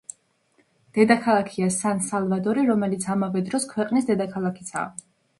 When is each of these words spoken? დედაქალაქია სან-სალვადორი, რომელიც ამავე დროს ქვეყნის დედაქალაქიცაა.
დედაქალაქია 0.97 1.67
სან-სალვადორი, 1.75 2.63
რომელიც 2.69 3.05
ამავე 3.15 3.43
დროს 3.49 3.67
ქვეყნის 3.75 4.09
დედაქალაქიცაა. 4.09 4.89